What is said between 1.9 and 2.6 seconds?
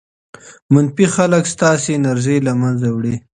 انرژي له